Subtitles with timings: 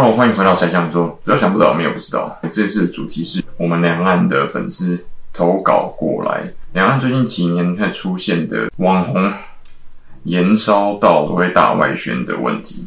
[0.00, 2.38] Hello，欢迎回到柴 Sean 说，不要想不到，我们也不知道。
[2.48, 4.96] 这次的主题是我们两岸的粉丝
[5.32, 9.32] 投稿过来，两岸最近几年开始出现的网红
[10.22, 12.86] 延烧到所谓大外宣的问题。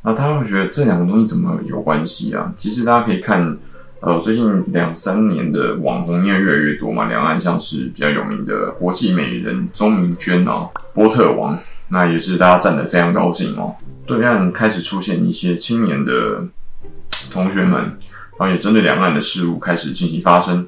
[0.00, 2.54] 那大家会觉得这两个东西怎么有关系啊？
[2.56, 3.58] 其实大家可以看，
[3.98, 11.58] 呃，最近两三年的网红因为越来越多嘛，两岸像是比较有名的国际美人钟明娟啊，波特王，
[11.88, 13.74] 那也是大家赞得非常高兴哦。
[14.06, 16.42] 对岸开始出现一些青年的
[17.30, 17.80] 同学们，
[18.38, 20.66] 然后也针对两岸的事物开始进行发声，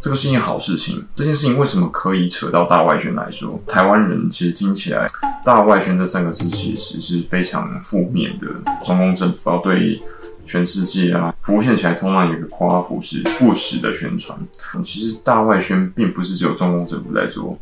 [0.00, 1.04] 这个是一件好事情。
[1.14, 3.60] 这件事情为什么可以扯到大外宣来说？
[3.66, 5.06] 台湾人其实听起来
[5.44, 8.48] “大外宣”这三个字其实是非常负面的。
[8.84, 10.02] 中共政府要对
[10.44, 14.36] 全世界啊浮现起来，通常有一个夸大不实、不实的宣传。
[14.84, 17.56] 其实大外宣并不是只有中共政府在做，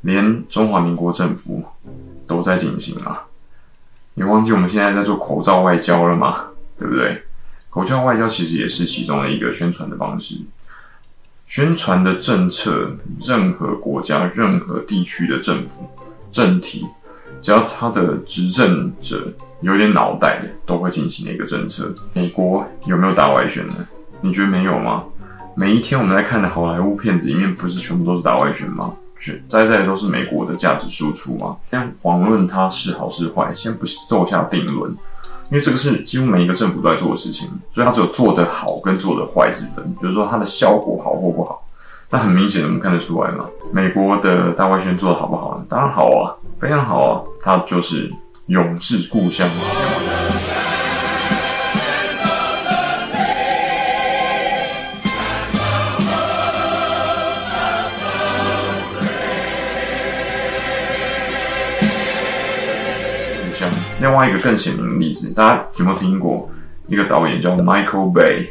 [0.00, 1.62] 连中华民国政府
[2.26, 3.22] 都在进行啊。
[4.14, 6.44] 你忘记我们现在在做口罩外交了吗？
[6.78, 7.20] 对不对？
[7.68, 10.36] 口罩外交其实也是其中的一个宣传的方式。
[11.46, 15.88] 宣传的政策，任何国家、任何地区的政府、
[16.30, 16.86] 政体，
[17.42, 21.92] 只要他的执政者有点脑袋的，都会进行的一个政策。
[22.12, 23.86] 美国有没有打外宣呢？
[24.20, 25.04] 你觉得没有吗？
[25.56, 28.94] 每一天我们在看的好莱坞片子里面，不是全部都是打外宣吗？
[29.48, 31.56] 在在的都是美国的价值输出嘛？
[31.70, 34.90] 先遑论它是好是坏，先不做下定论，
[35.50, 39.84] 因为这个是几乎每一个政府都在做的事情，所以它只有做得好跟做得坏之分。
[40.00, 41.66] 比如说它的效果好或不好，
[42.10, 43.46] 那很明显的我们看得出来嘛。
[43.72, 45.64] 美国的大外宣做得好不好呢？
[45.68, 48.12] 当然好啊，非常好啊，它就是
[48.46, 49.48] 永世故乡。
[64.04, 66.46] 另外一个更显明的例子，大家有没有听过
[66.88, 68.46] 一个导演叫 Michael Bay？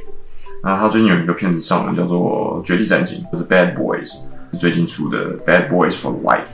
[0.64, 4.14] 那他最近有一个片子上了，叫做《绝地战警》，就是 Bad Boys，
[4.52, 6.48] 是最近出的 Bad Boys for Life。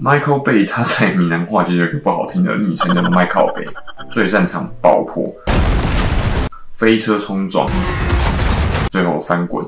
[0.00, 3.66] Michael Bay 他在闽南话其实有一个不好听的昵称叫 Michael Bay，
[4.12, 5.34] 最擅长爆破、
[6.70, 7.68] 飞车冲撞，
[8.92, 9.66] 最后翻滚。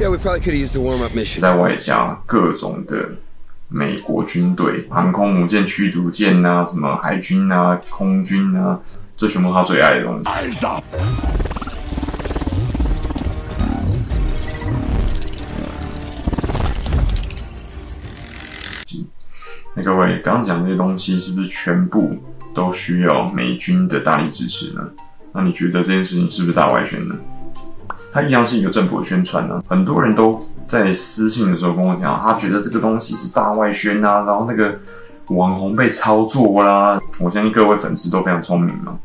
[0.00, 1.40] Yeah, we probably could use the warm-up mission.
[1.40, 3.10] 在外加各种的。
[3.68, 8.78] 美国军队、航空母舰、驱逐舰啊，什么海军啊、空军啊，
[9.16, 10.24] 这全部他最爱的东西。
[19.76, 22.16] 那各位，刚刚讲这些东西，是不是全部
[22.54, 24.80] 都需要美军的大力支持呢？
[25.32, 27.16] 那你觉得这件事情是不是大外宣呢？
[28.14, 30.40] 它一样是一个政府的宣传呢，很多人都。
[30.66, 34.74] 在私信的时候跟我讲，他觉得这个东西是大外宣啊，然后那个
[35.26, 36.98] 网红被操作啦。
[37.18, 38.96] 我相信各位粉丝都非常聪明嘛，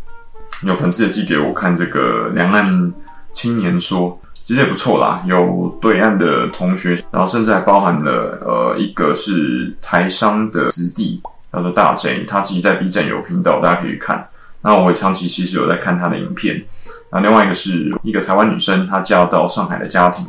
[0.63, 2.93] 有粉丝也寄给我看这个两岸
[3.33, 5.21] 青年说，其实也不错啦。
[5.27, 11.21] 有对岸的同学，然后甚至还包含了呃一个是台商的子弟
[11.51, 14.25] 叫做大 J，他自己在 B 站有频道，大家可以看。
[14.61, 16.63] 那我长期其实有在看他的影片。
[17.11, 20.25] 那另外一个是一个台湾女生，她嫁到上海的家庭。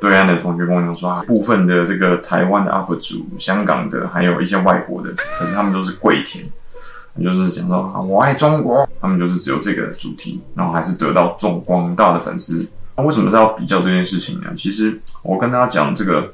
[0.00, 6.42] 对岸的同学跟我讲说，部分的这个台湾的 UP 主、香港的，还有一些外国的，可是他们都是跪舔，
[7.22, 12.66] 就是讲说啊，我爱中国，他们就是只有这个主题，然后还是得到众广大的粉丝。
[12.96, 14.46] 那为什么要比较这件事情呢？
[14.56, 16.26] 其实我跟大家讲这个，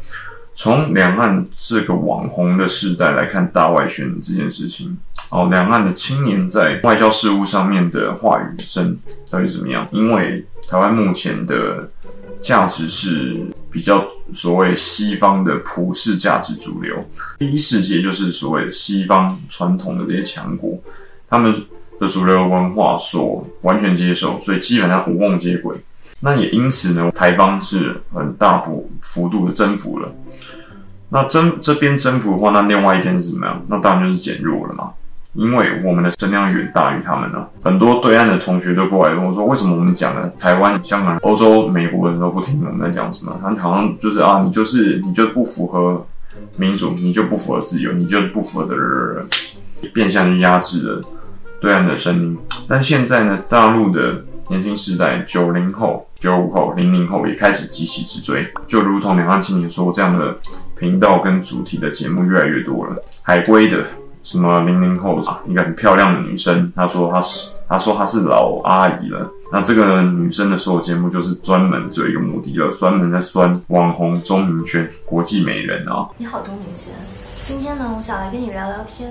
[0.57, 4.97] 从两岸这个网红的世代来看大外宣这件事情，
[5.31, 8.97] 哦，两岸的青年在外交事务上面的话语声
[9.31, 9.87] 到底怎么样？
[9.93, 11.89] 因为台湾目前的。
[12.43, 16.95] 价值是比较所谓西方的普世价值主流，
[17.39, 20.79] 第一世界就是所谓西方传统的这些强国，
[21.29, 21.53] 他们
[21.99, 25.75] 的主流文化所完全接受，所以基本上无缝接轨。
[26.21, 30.09] 那也因此呢，台方是很大幅幅度的增幅了。
[31.09, 33.63] 那增这边增幅的话，那另外一边是什么样？
[33.69, 34.91] 那当然就是减弱了嘛。
[35.35, 43.39] 因为我们的声量远大于他们呢，很多对岸的同学都过来跟我说，为什么我们讲的台湾、香港、欧洲、美国人都不听我们在讲什么？
[43.43, 46.07] 他们好像就是啊，你就是你就不符合
[46.57, 49.27] 民主，你就不符合自由，你就不符合的，
[49.93, 51.01] 变相去压制了
[51.61, 52.39] 对岸的声音。
[52.67, 60.37] 但现在呢，大陆的年轻时代，九零后、九五后、零零后也开始急起直追，就如同两岸青年说，这样的
[60.79, 63.85] 频道跟主题的节目越来越多了，海归的。
[64.23, 69.31] 什么零零后啊，一个很漂亮的女生，她说她是，她说她是老阿姨了。
[69.53, 76.09] 那这个女生的所有节目就是专门只有一个目的，就专门在酸网红钟明轩国际美人啊。
[76.19, 76.93] 你好，钟明轩，
[77.41, 79.09] 今天呢，我想来跟你聊聊天。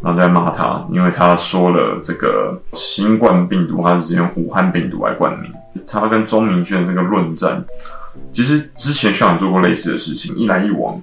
[0.00, 5.52] 然后在骂他，因为他说了这个新冠病毒，他是直接用武汉病毒来冠名。
[5.88, 7.62] 他跟钟明轩的这个论战，
[8.32, 11.00] 其实之前校长做过类似的事情，一来一往。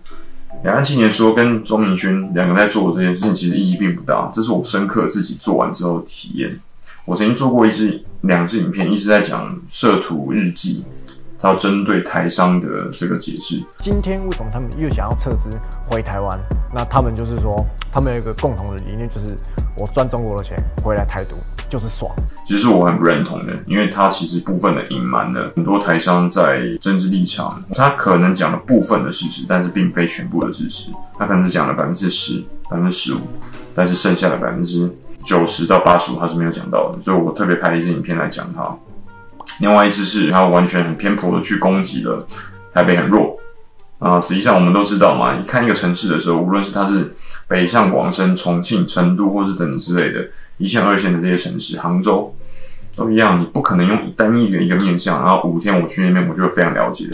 [0.64, 4.32] 两岸青年说跟钟明轩两个在做的这件事情，其实意义并不大。
[4.34, 6.50] 这是我深刻自己做完之后的体验。
[7.06, 10.84] 我曾经做过一支、两支影片，一直在讲涉图日记，
[11.40, 13.62] 它要针对台商的这个解释。
[13.80, 15.48] 今天为什么他们又想要撤资
[15.92, 16.40] 回台湾？
[16.74, 17.56] 那他们就是说，
[17.92, 19.36] 他们有一个共同的理念，就是
[19.78, 21.36] 我赚中国的钱回来台独
[21.70, 22.12] 就是爽。
[22.48, 30.90] 其实我很不认同的，因为他其实部分的隐瞒了很多台商在政治立场，他可能讲了部分的事实，但是并非全部的事实。
[31.20, 33.20] 他可能只讲了百分之十、百分之十五，
[33.76, 34.92] 但是剩下的百分之。
[35.26, 38.64] 九十到八十五，他是没有讲到的，所以我特别拍了一支影片来讲他。
[39.60, 42.26] 另外一次是他完全很偏颇的去攻击了
[42.74, 43.36] 台北很弱
[44.00, 44.22] 啊。
[44.22, 47.12] 实际上我们都知道嘛，你看一个城市的时候，无论是它是
[47.48, 50.26] 北上广深、重庆、成都，或是等之类的
[50.58, 52.34] 一线、二线的这些城市，杭州
[52.96, 57.10] 都一样，你不可能用单一的一个面向，然后五天我去那边，我就非常了解。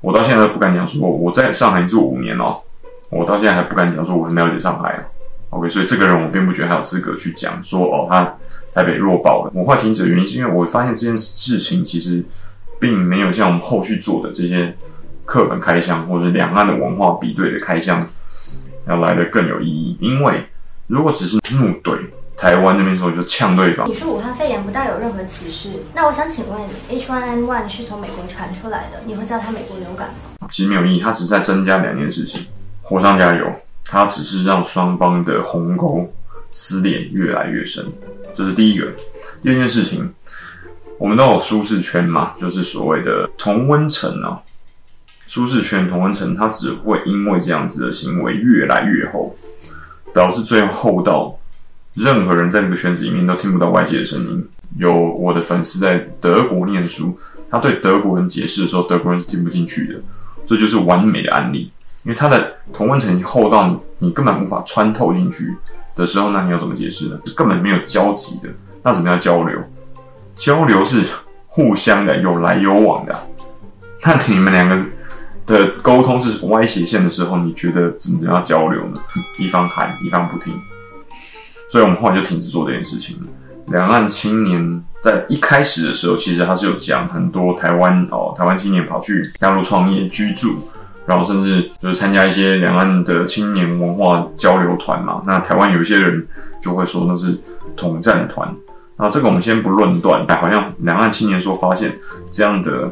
[0.00, 2.56] 我到现在都不敢讲说我在上海住五年哦，
[3.10, 5.02] 我到现在还不敢讲说我很了解上海。
[5.54, 8.24] OK，所以这个人我并不觉得他有资格去讲说哦，他
[8.74, 9.52] 台北弱爆了。
[9.54, 12.20] 我会停止的原因是因为我发现这件事情其实
[12.80, 14.74] 并没有像我们后续做的这些
[15.24, 18.04] 课本开箱或者两岸的文化比对的开箱
[18.88, 19.96] 要来的更有意义。
[20.00, 20.44] 因为
[20.88, 21.96] 如果只是怒怼
[22.36, 26.60] 台湾那边时候就呛对方，你说武汉肺炎不带有任何歧视，那我想请问
[26.90, 30.08] ，H1N1 是从美国传出来的，你会叫它美国流感
[30.40, 30.48] 吗？
[30.50, 32.44] 其实没有意义，它只是在增加两件事情，
[32.82, 33.46] 火上加油。
[33.84, 36.10] 它只是让双方的鸿沟
[36.50, 37.84] 撕裂越来越深，
[38.34, 38.90] 这是第一个。
[39.42, 40.08] 第二件事情，
[40.98, 44.40] 我们都有舒适圈嘛，就是所谓的同温层啊。
[45.26, 49.34] 舒适圈、同温层，它只会因为这样子的行为越来越厚，
[50.12, 51.36] 导致最后厚到
[51.94, 54.48] 任何人在这个圈子里面都听不到外界的声音。
[54.78, 57.18] 有我的粉丝在德国念书，
[57.50, 60.00] 他对德国人解释的时候，德国人是听不进去的。
[60.46, 61.70] 这就是完美的案例。
[62.04, 65.56] 因为它的同温层厚到你，你根本无法穿透进去
[65.96, 67.18] 的时候，那你要怎么解释呢？
[67.24, 68.48] 是根本没有交集的，
[68.82, 69.58] 那怎么样交流？
[70.36, 71.02] 交流是
[71.46, 73.18] 互相的，有来有往的。
[74.02, 74.78] 那你们两个
[75.46, 79.00] 的沟通是歪斜线的时候，你觉得怎么样交流呢？
[79.38, 80.52] 一方喊，一方不听，
[81.70, 83.26] 所以我们后来就停止做这件事情了。
[83.68, 90.58] 两岸青年在一开始的时候，其实他是有讲很多台湾哦，台湾青年跑去大陆创业居住。
[91.06, 96.26] 然后甚至就是参加一些两岸的青年文化交流团嘛，那台湾有一些人
[96.62, 97.38] 就会说那是
[97.76, 98.48] 统战团。
[98.96, 101.92] 那这个我们先不论断，好像两岸青年说发现
[102.30, 102.88] 这样的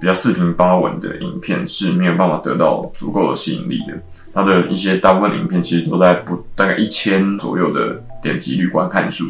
[0.00, 3.94] 比较四平八稳的影片是没有办法得到足够的吸引力的。
[4.32, 9.24] 他的一些大部分影片其实都在不大概一千左右的点击率观看数，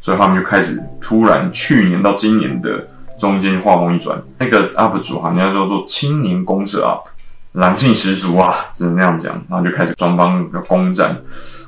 [0.00, 2.84] 所以他们就开始突然去年到今年的
[3.18, 7.11] 中间画风一转，那个 UP 主好像叫做青年公社 UP。
[7.52, 9.32] 狼性十足啊，只能那样讲。
[9.48, 11.16] 然后就开始双方的攻战。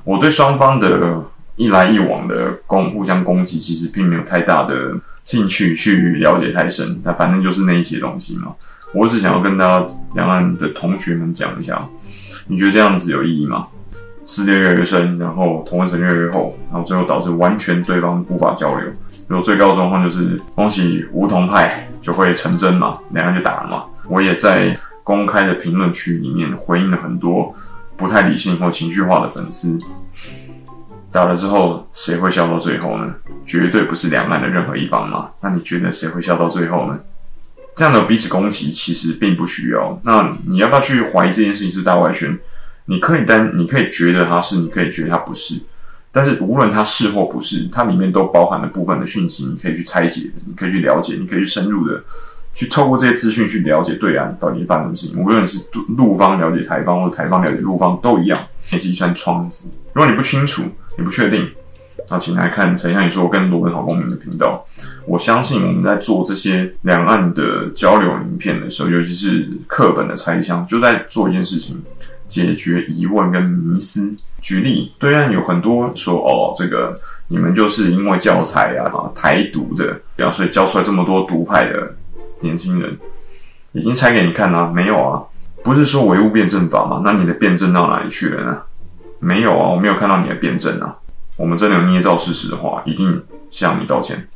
[0.05, 1.23] 我对双方的
[1.57, 4.93] 一来一往的攻互相攻击，其实并没有太大的
[5.25, 7.01] 兴趣去了解太深。
[7.03, 8.53] 那反正就是那一些东西嘛。
[8.93, 11.81] 我只想要跟大家两岸的同学们讲一下，
[12.47, 13.67] 你觉得这样子有意义吗？
[14.27, 18.87] 撕裂越来越深，然后同温层越来越厚，然后最后导致完全对方无法交流。
[19.29, 23.85] 如果最高状况就是恭喜梧桐派就会成真嘛，两岸就打了嘛。
[24.09, 24.77] 我也在。
[25.05, 27.55] 公开的评论区里面回应了很多
[27.97, 29.79] 不太理性或情绪化的粉丝，
[31.13, 33.15] 打了之后谁会笑到最后呢？
[33.47, 35.31] 绝对不是两岸的任何一方嘛。
[35.41, 36.99] 那你觉得谁会笑到最后呢？
[37.77, 40.01] 这样的彼此攻击其实并不需要。
[40.03, 42.37] 那你要不要去怀疑这件事情是大外宣？
[42.87, 45.61] 你可以单，你可以觉得它是，你可以觉得它不是。
[46.13, 52.03] 但是无论它是或不是，它里面都包含了部分的讯息，你可以去拆解，你可以去了解，你可以去深入的。
[52.55, 55.59] 去透过这些资讯去了解对岸到底发生什么事情，无论是
[55.97, 58.39] 陆方了解台方，或者台方了解陆方，都一样，
[58.71, 59.69] 也是一串窗子。
[59.93, 60.63] 如果你不清楚，
[60.97, 61.49] 你不确定，
[62.09, 64.65] 那请来看陈向宇说更多的好公民的频道。
[65.07, 71.77] 我相信我们在做这些两岸的交流影片的时候，尤其是课本的拆箱，就在做一件事情，
[72.29, 74.15] 解决疑问跟迷思。
[74.41, 76.95] 举例，对岸有很多说哦，这个
[77.29, 81.95] 你们就是因为教材啊，台独的，然后所以教出来这么多独派的。
[82.45, 82.97] 年轻人
[83.73, 85.23] 已经拆给你看了，没有啊？
[85.65, 87.01] 不是说唯物辩证法吗？
[87.03, 88.59] 那你的辩证到哪里去了呢？
[89.19, 90.95] 没有啊，我没有看到你的辩证啊。
[91.37, 93.21] 我们真的有捏造事实的话，一定
[93.51, 94.29] 向你道歉。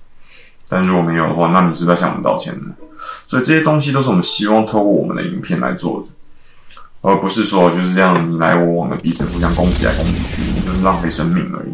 [0.68, 2.74] 但如果没有的话，那你是不是向我们道歉呢？
[3.26, 6.08] 所以这些东西都是我们希望透过我们的影片来做的，
[7.02, 11.72] 而不是说就是这样你来我往的彼此互相攻击来攻击去，就是浪费生命而已。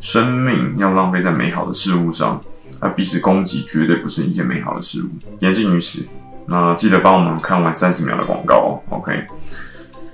[0.00, 2.40] 生命要浪费在美好的事物上，
[2.80, 5.06] 而彼此攻击绝对不是一件美好的事物。
[5.40, 6.06] 言尽于此，
[6.46, 8.68] 那记得帮我们看完三十秒的广告哦。
[8.90, 9.12] OK，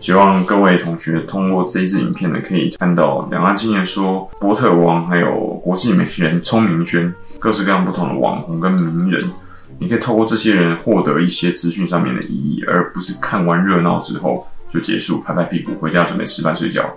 [0.01, 9.31] 希望各位同学通过这一支影片呢，可以看到两岸青年说、波特王，还有国际美人聪明轩，各式各样不同的网红跟名人。
[9.79, 16.89] 你可以透过这些人获得一些资讯上面的意义，而不是看完热闹之后就结束，拍拍屁股回家准备吃饭睡觉。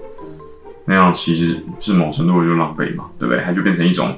[0.85, 3.43] 那样其实是某程度的就浪费嘛，对不对？
[3.43, 4.15] 它就变成一种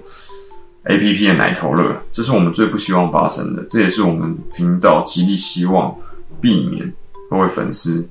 [0.87, 5.95] APP 的奶头乐，这是我们最不希望发生的，这也是我们频道极力希望
[6.41, 6.93] 避免
[7.29, 8.07] 各位粉丝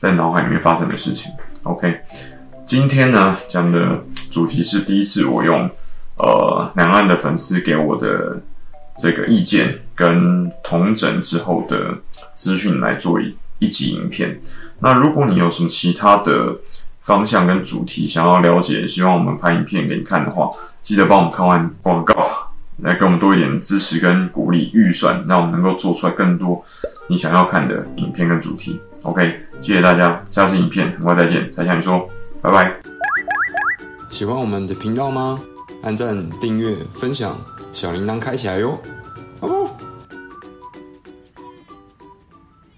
[0.00, 1.30] 在脑海里面发生的事情。
[1.62, 1.98] OK，
[2.66, 5.68] 今天呢讲的主题是第一次我用
[6.16, 8.40] 呃两岸的粉丝给我的。
[9.00, 11.96] 这个意见跟统整之后的
[12.34, 14.36] 资讯来做一一集影片。
[14.80, 16.52] 那如果你有什么其他的
[17.08, 20.50] 方向跟主题想要了解，希望我们拍影片给你看的话，
[20.82, 22.14] 记得帮我们看完广告，
[22.82, 26.62] 来给我们多一点支持跟鼓励预算，让我们能够做出来更多
[27.08, 28.78] 你想要看的影片跟主题。
[29.04, 32.06] OK，谢谢大家，下次影片很快再见，才向你说
[32.42, 32.70] 拜拜。
[34.10, 35.40] 喜欢我们的频道吗？
[35.82, 37.34] 按赞、订阅、分享。
[37.72, 38.78] 小铃铛开起来哟！